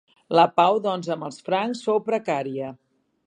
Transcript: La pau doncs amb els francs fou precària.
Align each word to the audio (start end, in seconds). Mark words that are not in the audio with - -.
La 0.37 0.45
pau 0.59 0.77
doncs 0.85 1.11
amb 1.17 1.27
els 1.27 1.37
francs 1.51 1.85
fou 1.89 2.03
precària. 2.09 2.73